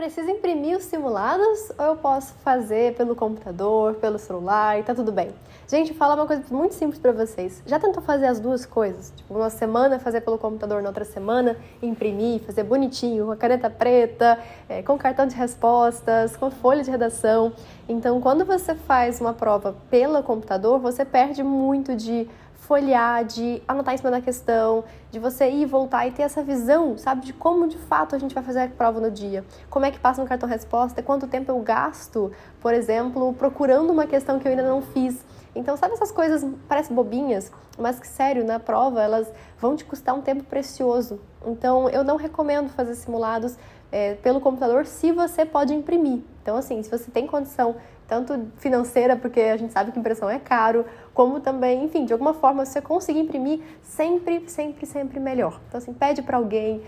Preciso 0.00 0.30
imprimir 0.30 0.78
os 0.78 0.84
simulados 0.84 1.70
ou 1.78 1.84
eu 1.84 1.96
posso 1.96 2.32
fazer 2.42 2.94
pelo 2.94 3.14
computador, 3.14 3.96
pelo 3.96 4.18
celular 4.18 4.80
e 4.80 4.82
tá 4.82 4.94
tudo 4.94 5.12
bem? 5.12 5.28
Gente, 5.68 5.92
falar 5.92 6.14
uma 6.14 6.26
coisa 6.26 6.42
muito 6.50 6.74
simples 6.74 6.98
para 6.98 7.12
vocês. 7.12 7.62
Já 7.66 7.78
tentou 7.78 8.02
fazer 8.02 8.24
as 8.24 8.40
duas 8.40 8.64
coisas? 8.64 9.12
Tipo, 9.14 9.34
uma 9.34 9.50
semana 9.50 9.98
fazer 9.98 10.22
pelo 10.22 10.38
computador, 10.38 10.80
na 10.80 10.88
outra 10.88 11.04
semana 11.04 11.54
imprimir, 11.82 12.40
fazer 12.40 12.62
bonitinho, 12.62 13.26
com 13.26 13.32
a 13.32 13.36
caneta 13.36 13.68
preta, 13.68 14.38
é, 14.70 14.82
com 14.82 14.96
cartão 14.96 15.26
de 15.26 15.34
respostas, 15.34 16.34
com 16.34 16.50
folha 16.50 16.82
de 16.82 16.90
redação. 16.90 17.52
Então, 17.86 18.22
quando 18.22 18.46
você 18.46 18.74
faz 18.74 19.20
uma 19.20 19.34
prova 19.34 19.76
pelo 19.90 20.22
computador, 20.22 20.78
você 20.78 21.04
perde 21.04 21.42
muito 21.42 21.94
de 21.94 22.26
folhear, 22.60 23.24
de 23.24 23.62
anotar 23.66 23.94
em 23.94 23.96
cima 23.96 24.10
da 24.10 24.20
questão, 24.20 24.84
de 25.10 25.18
você 25.18 25.50
ir 25.50 25.66
voltar 25.66 26.06
e 26.06 26.12
ter 26.12 26.22
essa 26.22 26.42
visão, 26.42 26.96
sabe, 26.96 27.26
de 27.26 27.32
como 27.32 27.66
de 27.66 27.76
fato 27.76 28.14
a 28.14 28.18
gente 28.18 28.34
vai 28.34 28.44
fazer 28.44 28.60
a 28.60 28.68
prova 28.68 29.00
no 29.00 29.10
dia. 29.10 29.44
Como 29.68 29.84
é 29.84 29.90
que 29.90 29.98
passa 29.98 30.22
no 30.22 30.28
cartão 30.28 30.48
resposta, 30.48 31.02
quanto 31.02 31.26
tempo 31.26 31.50
eu 31.50 31.58
gasto, 31.60 32.30
por 32.60 32.72
exemplo, 32.72 33.32
procurando 33.34 33.90
uma 33.90 34.06
questão 34.06 34.38
que 34.38 34.46
eu 34.46 34.50
ainda 34.50 34.62
não 34.62 34.82
fiz. 34.82 35.24
Então, 35.54 35.76
sabe 35.76 35.94
essas 35.94 36.12
coisas 36.12 36.46
parecem 36.68 36.94
bobinhas, 36.94 37.50
mas 37.78 37.98
que 37.98 38.06
sério, 38.06 38.44
na 38.44 38.60
prova 38.60 39.02
elas 39.02 39.30
vão 39.58 39.74
te 39.74 39.84
custar 39.84 40.14
um 40.14 40.22
tempo 40.22 40.44
precioso. 40.44 41.20
Então, 41.44 41.88
eu 41.90 42.04
não 42.04 42.16
recomendo 42.16 42.70
fazer 42.70 42.94
simulados 42.94 43.56
é, 43.90 44.14
pelo 44.14 44.40
computador 44.40 44.86
se 44.86 45.10
você 45.12 45.44
pode 45.44 45.74
imprimir. 45.74 46.20
Então, 46.42 46.56
assim, 46.56 46.82
se 46.82 46.90
você 46.90 47.10
tem 47.10 47.26
condição 47.26 47.76
tanto 48.06 48.48
financeira, 48.56 49.14
porque 49.16 49.40
a 49.40 49.56
gente 49.56 49.72
sabe 49.72 49.92
que 49.92 49.98
impressão 49.98 50.28
é 50.28 50.38
caro, 50.38 50.84
como 51.14 51.38
também, 51.38 51.84
enfim, 51.84 52.04
de 52.04 52.12
alguma 52.12 52.34
forma 52.34 52.64
você 52.64 52.80
conseguir 52.80 53.20
imprimir 53.20 53.60
sempre, 53.82 54.44
sempre, 54.48 54.84
sempre 54.84 55.20
melhor. 55.20 55.60
Então, 55.68 55.78
assim, 55.78 55.92
pede 55.92 56.20
para 56.22 56.36
alguém, 56.36 56.82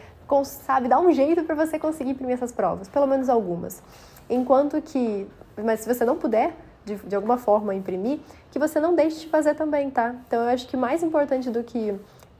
sabe, 0.44 0.88
dá 0.88 0.98
um 0.98 1.12
jeito 1.12 1.44
para 1.44 1.54
você 1.54 1.78
conseguir 1.78 2.10
imprimir 2.10 2.34
essas 2.34 2.50
provas, 2.50 2.88
pelo 2.88 3.06
menos 3.06 3.28
algumas. 3.28 3.82
Enquanto 4.28 4.80
que, 4.80 5.28
mas 5.62 5.80
se 5.80 5.94
você 5.94 6.04
não 6.04 6.16
puder, 6.16 6.56
de, 6.84 6.96
de 6.96 7.14
alguma 7.14 7.38
forma 7.38 7.74
imprimir, 7.74 8.20
que 8.50 8.58
você 8.58 8.80
não 8.80 8.94
deixe 8.94 9.20
de 9.20 9.28
fazer 9.28 9.54
também, 9.54 9.90
tá? 9.90 10.14
Então 10.26 10.42
eu 10.42 10.48
acho 10.48 10.66
que 10.66 10.76
mais 10.76 11.02
importante 11.02 11.50
do 11.50 11.62
que 11.62 11.94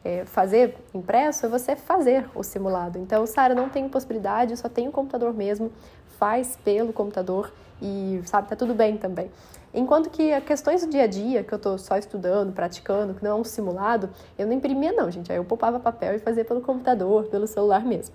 é, 0.05 0.25
fazer 0.25 0.77
impresso 0.93 1.47
é 1.47 1.49
você 1.49 1.77
fazer 1.77 2.29
o 2.35 2.43
simulado. 2.43 2.99
Então, 2.99 3.27
Sara, 3.27 3.55
não 3.55 3.69
tem 3.69 3.89
possibilidade, 3.89 4.57
só 4.57 4.69
tem 4.69 4.89
o 4.89 4.93
computador 4.93 5.33
mesmo, 5.33 5.71
faz 6.19 6.57
pelo 6.65 6.93
computador 6.93 7.53
e 7.81 8.21
sabe, 8.25 8.49
tá 8.49 8.57
tudo 8.57 8.75
bem 8.75 8.97
também. 8.97 9.31
Enquanto 9.75 10.11
que 10.11 10.39
questões 10.43 10.85
do 10.85 10.91
dia 10.91 11.05
a 11.05 11.07
dia, 11.07 11.43
que 11.43 11.53
eu 11.53 11.59
tô 11.59 11.79
só 11.79 11.97
estudando, 11.97 12.53
praticando, 12.53 13.15
que 13.15 13.25
não 13.25 13.31
é 13.31 13.35
um 13.35 13.45
simulado, 13.45 14.11
eu 14.39 14.47
não 14.47 14.53
imprimia 14.53 14.93
não, 14.93 15.11
gente. 15.11 15.33
Aí 15.33 15.39
eu 15.39 15.45
poupava 15.45 15.81
papel 15.81 16.15
e 16.15 16.19
fazia 16.19 16.45
pelo 16.45 16.61
computador, 16.61 17.25
pelo 17.25 17.47
celular 17.47 17.85
mesmo. 17.85 18.15